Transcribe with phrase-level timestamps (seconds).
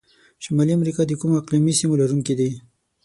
[0.43, 2.49] شمالي امریکا د کومو اقلیمي سیمو لرونکي ده؟